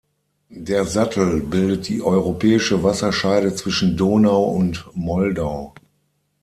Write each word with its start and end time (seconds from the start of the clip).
Der 0.55 0.85
Sattel 0.85 1.41
bildet 1.41 1.87
die 1.87 2.01
europäische 2.01 2.81
Wasserscheide 2.81 3.53
zwischen 3.53 3.97
Donau 3.97 4.45
und 4.45 4.89
Moldau. 4.95 5.75